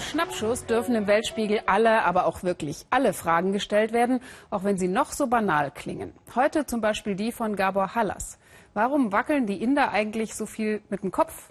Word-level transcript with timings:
Schnappschuss 0.00 0.66
dürfen 0.66 0.94
im 0.94 1.06
Weltspiegel 1.06 1.60
alle, 1.66 2.04
aber 2.04 2.26
auch 2.26 2.42
wirklich 2.42 2.86
alle 2.90 3.12
Fragen 3.12 3.52
gestellt 3.52 3.92
werden, 3.92 4.20
auch 4.50 4.64
wenn 4.64 4.78
sie 4.78 4.88
noch 4.88 5.12
so 5.12 5.26
banal 5.26 5.70
klingen. 5.70 6.12
Heute 6.34 6.66
zum 6.66 6.80
Beispiel 6.80 7.14
die 7.14 7.32
von 7.32 7.56
Gabor 7.56 7.94
Hallas. 7.94 8.38
Warum 8.74 9.12
wackeln 9.12 9.46
die 9.46 9.62
Inder 9.62 9.90
eigentlich 9.90 10.34
so 10.34 10.46
viel 10.46 10.82
mit 10.88 11.02
dem 11.02 11.10
Kopf? 11.10 11.50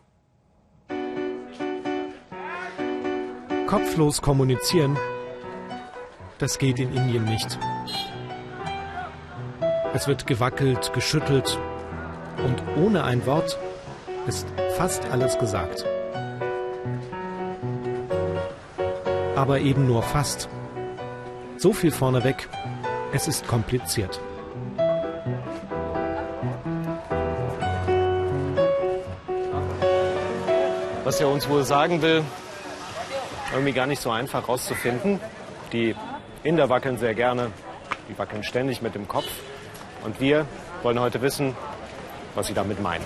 Kopflos 3.67 4.21
kommunizieren, 4.21 4.97
das 6.37 6.57
geht 6.57 6.79
in 6.79 6.93
Indien 6.95 7.25
nicht. 7.25 7.59
Es 9.93 10.07
wird 10.07 10.27
gewackelt, 10.27 10.93
geschüttelt 10.93 11.59
und 12.45 12.63
ohne 12.77 13.03
ein 13.03 13.25
Wort 13.25 13.59
ist 14.27 14.47
fast 14.77 15.05
alles 15.11 15.37
gesagt. 15.37 15.85
Aber 19.37 19.59
eben 19.59 19.85
nur 19.85 20.01
fast. 20.01 20.49
So 21.57 21.71
viel 21.71 21.91
vorneweg, 21.91 22.49
es 23.13 23.27
ist 23.27 23.47
kompliziert. 23.47 24.19
Was 31.03 31.21
er 31.21 31.29
uns 31.29 31.47
wohl 31.47 31.63
sagen 31.63 32.01
will, 32.01 32.23
irgendwie 33.53 33.73
gar 33.73 33.85
nicht 33.85 34.01
so 34.01 34.09
einfach 34.09 34.47
rauszufinden. 34.47 35.19
Die 35.71 35.95
Inder 36.43 36.69
wackeln 36.69 36.97
sehr 36.97 37.13
gerne, 37.13 37.51
die 38.09 38.17
wackeln 38.17 38.43
ständig 38.43 38.81
mit 38.81 38.95
dem 38.95 39.07
Kopf. 39.07 39.29
Und 40.03 40.19
wir 40.19 40.47
wollen 40.81 40.99
heute 40.99 41.21
wissen, 41.21 41.55
was 42.33 42.47
sie 42.47 42.55
damit 42.55 42.81
meinen. 42.81 43.05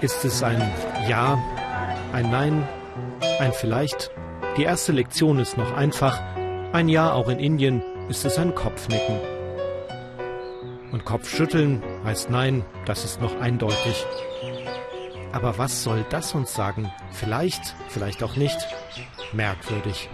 Ist 0.00 0.24
es 0.24 0.42
ein 0.42 0.60
Ja 1.06 1.38
ein 2.12 2.30
Nein, 2.30 2.68
ein 3.40 3.52
Vielleicht. 3.52 4.10
Die 4.56 4.64
erste 4.64 4.92
Lektion 4.92 5.38
ist 5.38 5.56
noch 5.56 5.76
einfach. 5.76 6.20
Ein 6.72 6.88
Ja 6.88 7.12
auch 7.12 7.28
in 7.28 7.38
Indien 7.38 7.82
ist 8.08 8.24
es 8.24 8.38
ein 8.38 8.54
Kopfnicken. 8.54 9.18
Und 10.92 11.04
Kopfschütteln 11.04 11.82
heißt 12.04 12.30
Nein, 12.30 12.64
das 12.84 13.04
ist 13.04 13.20
noch 13.20 13.40
eindeutig. 13.40 14.06
Aber 15.32 15.58
was 15.58 15.82
soll 15.82 16.04
das 16.10 16.34
uns 16.34 16.54
sagen? 16.54 16.90
Vielleicht, 17.10 17.74
vielleicht 17.88 18.22
auch 18.22 18.36
nicht. 18.36 18.58
Merkwürdig. 19.32 20.08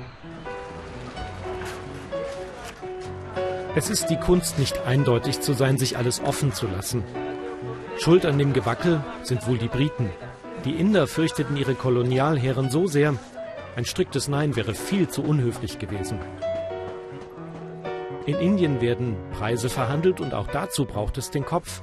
Es 3.75 3.89
ist 3.89 4.11
die 4.11 4.17
Kunst, 4.19 4.59
nicht 4.59 4.84
eindeutig 4.87 5.41
zu 5.41 5.55
sein, 5.55 5.79
sich 5.79 5.97
alles 5.97 6.21
offen 6.23 6.53
zu 6.53 6.67
lassen. 6.67 7.05
Schuld 7.99 8.27
an 8.27 8.39
dem 8.39 8.53
Gewackel 8.53 9.03
sind 9.23 9.47
wohl 9.47 9.59
die 9.59 9.69
Briten. 9.69 10.11
Die 10.65 10.75
Inder 10.75 11.09
fürchteten 11.09 11.57
ihre 11.57 11.75
Kolonialherren 11.75 12.71
so 12.71 12.87
sehr, 12.87 13.15
ein 13.75 13.85
striktes 13.85 14.29
Nein 14.29 14.55
wäre 14.55 14.75
viel 14.75 15.09
zu 15.09 15.23
unhöflich 15.23 15.79
gewesen. 15.79 16.21
In 18.27 18.37
Indien 18.37 18.81
werden 18.81 19.17
Preise 19.33 19.69
verhandelt 19.69 20.21
und 20.21 20.35
auch 20.35 20.47
dazu 20.47 20.85
braucht 20.85 21.19
es 21.19 21.31
den 21.31 21.45
Kopf. 21.45 21.83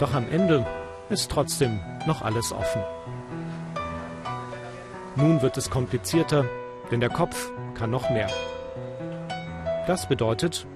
Doch 0.00 0.14
am 0.14 0.28
Ende 0.28 0.66
ist 1.08 1.30
trotzdem 1.30 1.78
noch 2.06 2.22
alles 2.22 2.52
offen. 2.52 2.82
Nun 5.14 5.40
wird 5.42 5.56
es 5.56 5.70
komplizierter, 5.70 6.46
denn 6.90 7.00
der 7.00 7.10
Kopf 7.10 7.52
kann 7.74 7.90
noch 7.90 8.10
mehr. 8.10 8.28
Das 9.86 10.08
bedeutet, 10.08 10.66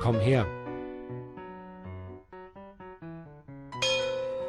komm 0.00 0.18
her. 0.18 0.46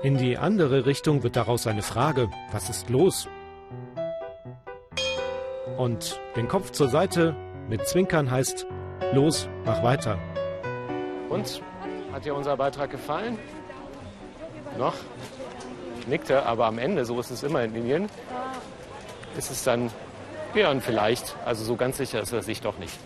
In 0.03 0.15
die 0.15 0.37
andere 0.37 0.85
Richtung 0.85 1.23
wird 1.23 1.35
daraus 1.35 1.65
eine 1.65 1.81
Frage, 1.81 2.29
was 2.51 2.69
ist 2.69 2.87
los? 2.91 3.27
Und 5.75 6.19
den 6.35 6.47
Kopf 6.47 6.71
zur 6.71 6.87
Seite 6.87 7.35
mit 7.67 7.87
Zwinkern 7.87 8.29
heißt, 8.29 8.67
los, 9.13 9.49
mach 9.65 9.81
weiter. 9.81 10.19
Und? 11.29 11.63
Hat 12.13 12.25
dir 12.25 12.35
unser 12.35 12.55
Beitrag 12.57 12.91
gefallen? 12.91 13.39
Noch? 14.77 14.93
Nickte, 16.05 16.45
aber 16.45 16.67
am 16.67 16.77
Ende, 16.77 17.03
so 17.03 17.19
ist 17.19 17.31
es 17.31 17.41
immer 17.41 17.63
in 17.63 17.73
Indien, 17.73 18.07
ist 19.35 19.49
es 19.49 19.63
dann, 19.63 19.89
ja, 20.53 20.69
und 20.69 20.83
vielleicht, 20.83 21.35
also 21.43 21.63
so 21.63 21.75
ganz 21.75 21.97
sicher 21.97 22.21
ist 22.21 22.31
er 22.31 22.43
sich 22.43 22.61
doch 22.61 22.77
nicht. 22.77 22.99